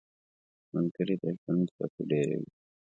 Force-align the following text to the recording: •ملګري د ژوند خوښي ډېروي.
•ملګري 0.73 1.15
د 1.21 1.23
ژوند 1.41 1.65
خوښي 1.75 2.03
ډېروي. 2.09 2.49